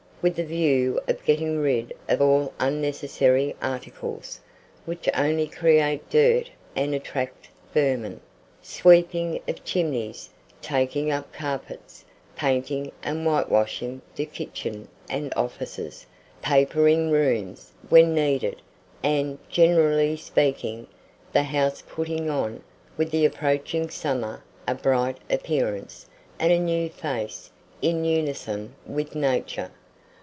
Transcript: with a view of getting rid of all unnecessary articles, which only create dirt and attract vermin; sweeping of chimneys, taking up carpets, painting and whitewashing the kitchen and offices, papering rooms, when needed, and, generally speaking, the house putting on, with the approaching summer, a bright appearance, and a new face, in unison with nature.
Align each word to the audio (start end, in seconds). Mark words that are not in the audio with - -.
with 0.23 0.37
a 0.37 0.45
view 0.45 0.99
of 1.07 1.25
getting 1.25 1.57
rid 1.57 1.91
of 2.07 2.21
all 2.21 2.53
unnecessary 2.59 3.55
articles, 3.59 4.39
which 4.85 5.09
only 5.15 5.47
create 5.47 6.07
dirt 6.11 6.47
and 6.75 6.93
attract 6.93 7.49
vermin; 7.73 8.19
sweeping 8.61 9.39
of 9.47 9.63
chimneys, 9.65 10.29
taking 10.61 11.09
up 11.11 11.33
carpets, 11.33 12.05
painting 12.35 12.91
and 13.01 13.25
whitewashing 13.25 13.99
the 14.15 14.23
kitchen 14.23 14.87
and 15.09 15.33
offices, 15.35 16.05
papering 16.39 17.09
rooms, 17.09 17.71
when 17.89 18.13
needed, 18.13 18.61
and, 19.01 19.39
generally 19.49 20.15
speaking, 20.15 20.85
the 21.33 21.41
house 21.41 21.81
putting 21.87 22.29
on, 22.29 22.61
with 22.95 23.09
the 23.09 23.25
approaching 23.25 23.89
summer, 23.89 24.43
a 24.67 24.75
bright 24.75 25.17
appearance, 25.31 26.05
and 26.37 26.51
a 26.53 26.59
new 26.59 26.87
face, 26.87 27.49
in 27.81 28.05
unison 28.05 28.75
with 28.85 29.15
nature. 29.15 29.71